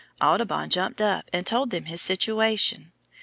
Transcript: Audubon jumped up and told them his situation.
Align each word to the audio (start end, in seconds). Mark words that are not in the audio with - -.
Audubon 0.19 0.67
jumped 0.71 0.99
up 0.99 1.29
and 1.31 1.45
told 1.45 1.69
them 1.69 1.85
his 1.85 2.01
situation. 2.01 2.91